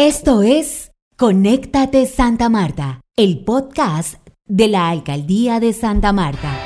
Esto 0.00 0.40
es 0.42 0.92
Conéctate 1.18 2.06
Santa 2.06 2.48
Marta, 2.48 3.02
el 3.18 3.44
podcast 3.44 4.14
de 4.46 4.66
la 4.66 4.88
Alcaldía 4.88 5.60
de 5.60 5.74
Santa 5.74 6.14
Marta. 6.14 6.58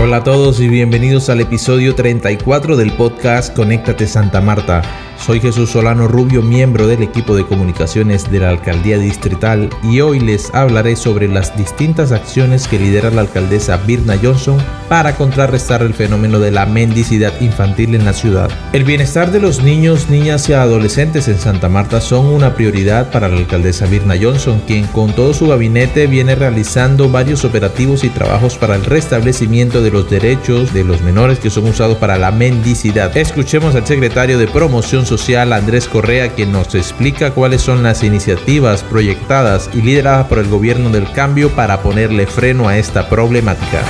Hola 0.00 0.18
a 0.18 0.22
todos 0.22 0.60
y 0.60 0.68
bienvenidos 0.68 1.28
al 1.28 1.40
episodio 1.40 1.96
34 1.96 2.76
del 2.76 2.92
podcast 2.92 3.52
Conéctate 3.52 4.06
Santa 4.06 4.40
Marta. 4.40 4.82
Soy 5.18 5.40
Jesús 5.40 5.70
Solano 5.70 6.06
Rubio, 6.06 6.40
miembro 6.40 6.86
del 6.86 7.02
equipo 7.02 7.34
de 7.34 7.44
comunicaciones 7.44 8.30
de 8.30 8.38
la 8.38 8.50
Alcaldía 8.50 8.96
Distrital 8.98 9.70
y 9.82 10.00
hoy 10.02 10.20
les 10.20 10.54
hablaré 10.54 10.94
sobre 10.94 11.26
las 11.26 11.56
distintas 11.56 12.12
acciones 12.12 12.68
que 12.68 12.78
lidera 12.78 13.10
la 13.10 13.22
alcaldesa 13.22 13.76
Birna 13.78 14.16
Johnson 14.22 14.58
para 14.90 15.14
contrarrestar 15.14 15.82
el 15.82 15.94
fenómeno 15.94 16.40
de 16.40 16.50
la 16.50 16.66
mendicidad 16.66 17.32
infantil 17.40 17.94
en 17.94 18.04
la 18.04 18.12
ciudad. 18.12 18.50
El 18.72 18.82
bienestar 18.82 19.30
de 19.30 19.38
los 19.38 19.62
niños, 19.62 20.10
niñas 20.10 20.48
y 20.48 20.52
adolescentes 20.52 21.28
en 21.28 21.38
Santa 21.38 21.68
Marta 21.68 22.00
son 22.00 22.26
una 22.26 22.56
prioridad 22.56 23.12
para 23.12 23.28
la 23.28 23.36
alcaldesa 23.36 23.86
Birna 23.86 24.16
Johnson, 24.20 24.60
quien 24.66 24.88
con 24.88 25.12
todo 25.12 25.32
su 25.32 25.46
gabinete 25.46 26.08
viene 26.08 26.34
realizando 26.34 27.08
varios 27.08 27.44
operativos 27.44 28.02
y 28.02 28.08
trabajos 28.08 28.58
para 28.58 28.74
el 28.74 28.84
restablecimiento 28.84 29.80
de 29.80 29.92
los 29.92 30.10
derechos 30.10 30.74
de 30.74 30.82
los 30.82 31.02
menores 31.02 31.38
que 31.38 31.50
son 31.50 31.68
usados 31.68 31.96
para 31.98 32.18
la 32.18 32.32
mendicidad. 32.32 33.16
Escuchemos 33.16 33.76
al 33.76 33.86
secretario 33.86 34.38
de 34.38 34.48
Promoción 34.48 35.06
Social 35.06 35.52
Andrés 35.52 35.86
Correa 35.86 36.30
quien 36.30 36.50
nos 36.50 36.74
explica 36.74 37.30
cuáles 37.30 37.62
son 37.62 37.84
las 37.84 38.02
iniciativas 38.02 38.82
proyectadas 38.82 39.70
y 39.72 39.82
lideradas 39.82 40.26
por 40.26 40.40
el 40.40 40.48
gobierno 40.48 40.90
del 40.90 41.12
cambio 41.12 41.48
para 41.50 41.80
ponerle 41.80 42.26
freno 42.26 42.66
a 42.66 42.76
esta 42.76 43.08
problemática. 43.08 43.84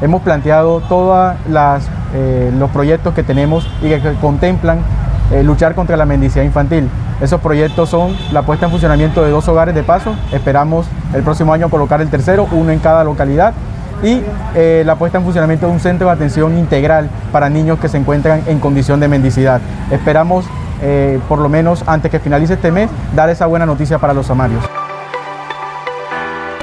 Hemos 0.00 0.22
planteado 0.22 0.80
todos 0.80 1.34
eh, 2.14 2.52
los 2.58 2.70
proyectos 2.70 3.14
que 3.14 3.22
tenemos 3.22 3.68
y 3.80 3.88
que, 3.88 4.14
contemplan 4.20 4.80
eh, 5.30 5.42
luchar 5.42 5.74
contra 5.74 5.96
la 5.96 6.04
mendicidad 6.04 6.44
infantil. 6.44 6.88
Esos 7.20 7.40
proyectos 7.40 7.88
son 7.88 8.16
la 8.32 8.42
puesta 8.42 8.66
en 8.66 8.72
funcionamiento 8.72 9.22
de 9.22 9.30
dos 9.30 9.46
hogares 9.48 9.74
de 9.74 9.82
paso. 9.82 10.14
Esperamos 10.32 10.86
el 11.14 11.22
próximo 11.22 11.52
año 11.52 11.68
colocar 11.70 12.00
el 12.00 12.10
tercero, 12.10 12.48
uno 12.52 12.70
en 12.70 12.80
cada 12.80 13.04
localidad 13.04 13.54
y 14.02 14.20
eh, 14.54 14.82
la 14.84 14.96
puesta 14.96 15.18
en 15.18 15.24
funcionamiento 15.24 15.66
de 15.66 15.72
un 15.72 15.80
centro 15.80 16.08
de 16.08 16.12
atención 16.12 16.58
integral 16.58 17.08
para 17.30 17.48
niños 17.48 17.78
que 17.78 17.88
se 17.88 17.96
encuentran 17.96 18.42
en 18.46 18.58
condición 18.58 19.00
de 19.00 19.08
mendicidad. 19.08 19.60
Esperamos, 19.90 20.44
por 21.28 21.38
lo 21.38 21.48
menos 21.48 21.82
antes 21.86 22.10
que 22.10 22.18
finalice 22.18 22.54
este 22.54 22.70
mes, 22.70 22.90
dar 23.16 23.30
esa 23.30 23.46
buena 23.46 23.64
noticia 23.64 23.98
para 23.98 24.12
los 24.12 24.28
amarios. 24.28 24.62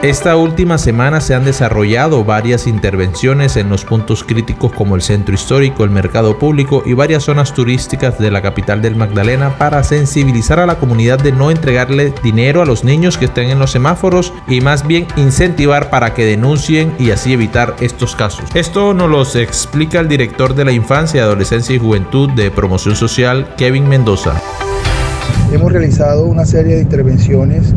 Esta 0.03 0.35
última 0.35 0.79
semana 0.79 1.21
se 1.21 1.35
han 1.35 1.45
desarrollado 1.45 2.25
varias 2.25 2.65
intervenciones 2.65 3.55
en 3.55 3.69
los 3.69 3.85
puntos 3.85 4.23
críticos 4.23 4.71
como 4.73 4.95
el 4.95 5.03
centro 5.03 5.35
histórico, 5.35 5.83
el 5.83 5.91
mercado 5.91 6.39
público 6.39 6.81
y 6.87 6.93
varias 6.93 7.25
zonas 7.25 7.53
turísticas 7.53 8.17
de 8.17 8.31
la 8.31 8.41
capital 8.41 8.81
del 8.81 8.95
Magdalena 8.95 9.59
para 9.59 9.83
sensibilizar 9.83 10.59
a 10.59 10.65
la 10.65 10.79
comunidad 10.79 11.19
de 11.19 11.31
no 11.31 11.51
entregarle 11.51 12.15
dinero 12.23 12.63
a 12.63 12.65
los 12.65 12.83
niños 12.83 13.19
que 13.19 13.25
estén 13.25 13.51
en 13.51 13.59
los 13.59 13.69
semáforos 13.69 14.33
y 14.47 14.59
más 14.59 14.87
bien 14.87 15.05
incentivar 15.17 15.91
para 15.91 16.15
que 16.15 16.25
denuncien 16.25 16.91
y 16.97 17.11
así 17.11 17.33
evitar 17.33 17.75
estos 17.79 18.15
casos. 18.15 18.45
Esto 18.55 18.95
nos 18.95 19.07
lo 19.07 19.21
explica 19.39 19.99
el 19.99 20.07
director 20.07 20.55
de 20.55 20.65
la 20.65 20.71
Infancia, 20.71 21.21
Adolescencia 21.21 21.75
y 21.75 21.79
Juventud 21.79 22.27
de 22.31 22.49
Promoción 22.49 22.95
Social, 22.95 23.53
Kevin 23.55 23.87
Mendoza. 23.87 24.33
Hemos 25.51 25.71
realizado 25.71 26.25
una 26.25 26.45
serie 26.45 26.77
de 26.77 26.81
intervenciones 26.81 27.75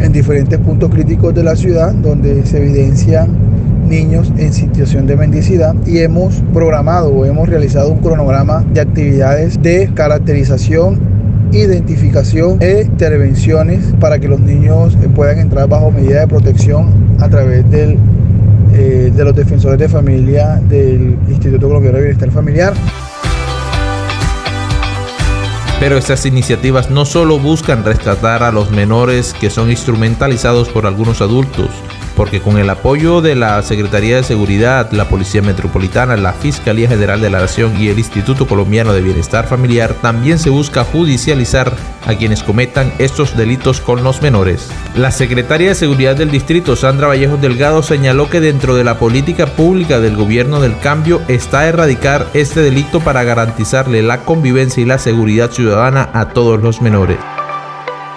en 0.00 0.12
diferentes 0.12 0.58
puntos 0.58 0.90
críticos 0.90 1.34
de 1.34 1.42
la 1.42 1.56
ciudad 1.56 1.92
donde 1.92 2.44
se 2.46 2.58
evidencian 2.58 3.36
niños 3.88 4.32
en 4.36 4.52
situación 4.52 5.06
de 5.06 5.16
mendicidad 5.16 5.74
y 5.86 5.98
hemos 5.98 6.42
programado 6.52 7.10
o 7.10 7.24
hemos 7.24 7.48
realizado 7.48 7.90
un 7.90 7.98
cronograma 7.98 8.64
de 8.72 8.80
actividades 8.80 9.60
de 9.62 9.90
caracterización 9.94 11.18
identificación 11.52 12.58
e 12.60 12.82
intervenciones 12.82 13.94
para 14.00 14.18
que 14.18 14.28
los 14.28 14.40
niños 14.40 14.96
puedan 15.14 15.38
entrar 15.38 15.68
bajo 15.68 15.90
medida 15.90 16.20
de 16.20 16.26
protección 16.26 17.16
a 17.20 17.28
través 17.28 17.68
del, 17.70 17.96
eh, 18.74 19.12
de 19.14 19.24
los 19.24 19.34
defensores 19.34 19.78
de 19.78 19.88
familia 19.88 20.60
del 20.68 21.16
Instituto 21.28 21.68
Colombiano 21.68 21.98
de 21.98 22.04
Bienestar 22.04 22.30
Familiar. 22.30 22.74
Pero 25.80 25.96
estas 25.96 26.26
iniciativas 26.26 26.90
no 26.90 27.04
solo 27.04 27.38
buscan 27.38 27.84
rescatar 27.84 28.42
a 28.42 28.50
los 28.50 28.72
menores 28.72 29.32
que 29.32 29.48
son 29.48 29.70
instrumentalizados 29.70 30.68
por 30.68 30.86
algunos 30.86 31.20
adultos, 31.20 31.70
porque 32.18 32.40
con 32.40 32.58
el 32.58 32.68
apoyo 32.68 33.20
de 33.22 33.36
la 33.36 33.62
Secretaría 33.62 34.16
de 34.16 34.24
Seguridad, 34.24 34.90
la 34.90 35.08
Policía 35.08 35.40
Metropolitana, 35.40 36.16
la 36.16 36.32
Fiscalía 36.32 36.88
General 36.88 37.20
de 37.20 37.30
la 37.30 37.38
Nación 37.38 37.80
y 37.80 37.90
el 37.90 37.98
Instituto 38.00 38.48
Colombiano 38.48 38.92
de 38.92 39.02
Bienestar 39.02 39.46
Familiar, 39.46 39.94
también 40.02 40.40
se 40.40 40.50
busca 40.50 40.82
judicializar 40.82 41.72
a 42.04 42.14
quienes 42.16 42.42
cometan 42.42 42.92
estos 42.98 43.36
delitos 43.36 43.80
con 43.80 44.02
los 44.02 44.20
menores. 44.20 44.68
La 44.96 45.12
Secretaria 45.12 45.68
de 45.68 45.74
Seguridad 45.76 46.16
del 46.16 46.32
Distrito, 46.32 46.74
Sandra 46.74 47.06
Vallejos 47.06 47.40
Delgado, 47.40 47.84
señaló 47.84 48.28
que 48.28 48.40
dentro 48.40 48.74
de 48.74 48.82
la 48.82 48.98
política 48.98 49.46
pública 49.46 50.00
del 50.00 50.16
gobierno 50.16 50.60
del 50.60 50.76
cambio 50.80 51.22
está 51.28 51.68
erradicar 51.68 52.26
este 52.34 52.62
delito 52.62 52.98
para 52.98 53.22
garantizarle 53.22 54.02
la 54.02 54.24
convivencia 54.24 54.82
y 54.82 54.86
la 54.86 54.98
seguridad 54.98 55.52
ciudadana 55.52 56.10
a 56.12 56.30
todos 56.30 56.60
los 56.60 56.82
menores. 56.82 57.18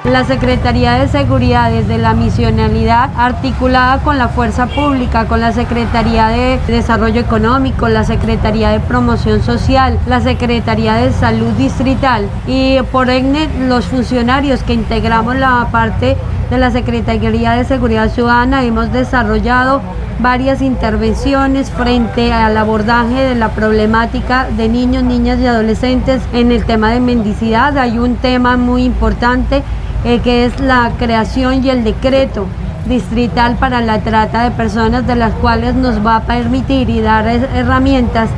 La 0.04 0.26
Secretaría 0.26 0.94
de 0.94 1.08
Seguridad 1.08 1.70
desde 1.70 2.00
la 2.00 2.16
misionalidad 2.16 3.12
articulada 3.16 4.00
con 4.00 4.18
la 4.18 4.30
Fuerza 4.30 4.66
Pública, 4.66 5.28
con 5.28 5.42
la 5.42 5.52
Secretaría 5.52 6.30
de 6.30 6.60
Desarrollo 6.68 7.22
Económico, 7.22 7.88
la 7.88 8.04
Secretaría 8.04 8.72
de 8.72 8.80
Promoción 8.80 9.44
Social, 9.44 10.00
la 10.08 10.20
Secretaría 10.20 10.96
de 10.96 11.12
Salud 11.14 11.52
Distrital 11.52 12.28
y 12.48 12.80
por 12.92 13.12
ende 13.12 13.48
los 13.68 13.86
funcionarios 13.86 14.64
que 14.64 14.74
integramos 14.74 15.36
la 15.36 15.68
parte 15.72 16.18
de 16.50 16.58
la 16.58 16.72
Secretaría 16.72 17.52
de 17.52 17.64
Seguridad 17.64 18.10
Ciudadana 18.10 18.64
hemos 18.64 18.92
desarrollado 18.92 19.84
varias 20.20 20.64
intervenciones 20.64 21.70
frente 21.70 22.34
al 22.34 22.58
abordaje 22.58 23.14
de 23.14 23.36
la 23.36 23.50
problemática 23.50 24.48
de 24.58 24.68
niños, 24.68 25.04
niñas 25.04 25.40
y 25.40 25.46
adolescentes 25.46 26.22
en 26.34 26.52
el 26.52 26.66
tema 26.66 26.92
de 26.92 27.00
mendicidad. 27.00 27.78
Hay 27.78 27.98
un 27.98 28.16
tema 28.16 28.58
muy 28.58 28.84
importante 28.84 29.64
eh, 30.04 30.20
que 30.20 30.46
es 30.46 30.60
la 30.60 30.92
creación 30.98 31.64
y 31.64 31.70
el 31.70 31.84
decreto 31.84 32.48
distrital 32.88 33.56
para 33.56 33.82
la 33.82 34.00
trata 34.00 34.44
de 34.44 34.52
personas, 34.52 35.06
de 35.06 35.16
las 35.16 35.34
cuales 35.36 35.76
nos 35.76 36.06
va 36.06 36.18
a 36.18 36.22
permitir 36.22 36.90
y 36.90 37.02
dar 37.02 37.28
herramientas 37.28 38.30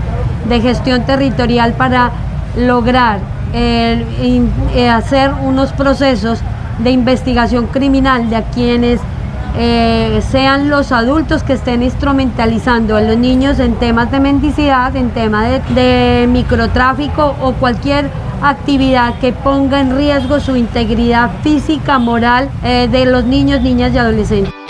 de 0.48 0.60
gestión 0.62 1.06
territorial 1.06 1.74
para 1.74 2.12
lograr 2.58 3.20
eh, 3.54 4.06
eh, 4.76 4.90
hacer 4.90 5.32
unos 5.42 5.72
procesos 5.74 6.42
de 6.80 6.92
investigación 6.92 7.68
criminal 7.68 8.30
de 8.30 8.36
a 8.36 8.44
quienes 8.44 9.00
sean 9.56 10.70
los 10.70 10.92
adultos 10.92 11.44
que 11.44 11.54
estén 11.54 11.84
instrumentalizando 11.84 12.96
a 12.96 13.02
los 13.02 13.18
niños 13.18 13.60
en 13.60 13.76
temas 13.76 14.12
de 14.12 14.20
mendicidad, 14.20 14.96
en 14.96 15.12
temas 15.12 15.48
de, 15.48 15.82
de 15.82 16.28
microtráfico 16.28 17.36
o 17.42 17.54
cualquier 17.54 18.10
actividad 18.44 19.18
que 19.20 19.32
ponga 19.32 19.80
en 19.80 19.96
riesgo 19.96 20.40
su 20.40 20.56
integridad 20.56 21.32
física, 21.42 21.98
moral 21.98 22.50
eh, 22.64 22.88
de 22.92 23.06
los 23.06 23.24
niños, 23.24 23.62
niñas 23.62 23.94
y 23.94 23.98
adolescentes. 23.98 24.63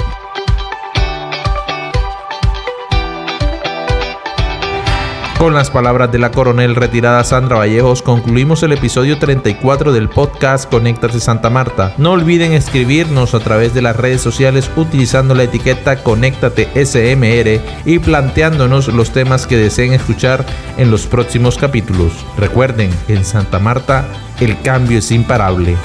Con 5.38 5.54
las 5.54 5.72
palabras 5.72 6.10
de 6.12 6.20
la 6.20 6.32
coronel 6.32 6.76
retirada 6.76 7.22
Sandra 7.24 7.58
Vallejos, 7.58 8.02
concluimos 8.02 8.64
el 8.64 8.72
episodio 8.72 9.20
34 9.20 9.92
del 9.92 10.08
podcast 10.08 10.70
Conéctate 10.70 11.20
Santa 11.20 11.50
Marta. 11.50 11.94
No 11.98 12.12
olviden 12.12 12.54
escribirnos 12.54 13.34
a 13.34 13.40
través 13.40 13.74
de 13.74 13.82
las 13.82 13.98
redes 13.98 14.22
sociales 14.22 14.72
utilizando 14.78 15.36
la 15.36 15.44
etiqueta 15.44 16.02
Conéctate 16.02 16.70
SMR 16.86 17.60
y 17.84 18.00
planteándonos 18.00 18.88
los 18.88 19.12
temas 19.12 19.46
que 19.46 19.58
deseen 19.58 19.92
escuchar 19.92 20.46
en 20.78 20.92
los 20.92 21.08
próximos 21.08 21.58
capítulos. 21.58 22.14
Recuerden 22.38 22.92
que 23.06 23.16
en 23.16 23.26
Santa 23.26 23.60
Marta 23.60 24.06
el 24.40 24.62
cambio 24.62 25.00
es 25.00 25.12
imparable. 25.12 25.76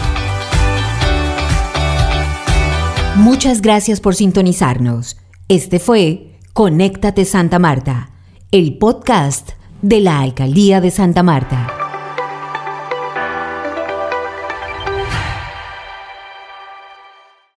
Muchas 3.17 3.61
gracias 3.61 4.00
por 4.00 4.14
sintonizarnos. 4.14 5.17
Este 5.49 5.81
fue 5.81 6.38
Conéctate 6.52 7.25
Santa 7.25 7.58
Marta 7.58 8.11
el 8.50 8.78
podcast 8.78 9.50
de 9.82 10.00
la 10.00 10.20
Alcaldía 10.20 10.80
de 10.80 10.90
Santa 10.90 11.22
Marta. 11.22 11.77